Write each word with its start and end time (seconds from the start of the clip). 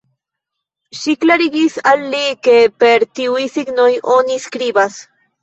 Ŝi 0.99 1.13
klarigis 1.25 1.75
al 1.91 2.05
li, 2.15 2.23
ke 2.47 2.57
per 2.85 3.07
tiuj 3.21 3.45
signoj 3.59 3.87
oni 4.17 4.41
skribas. 4.49 4.99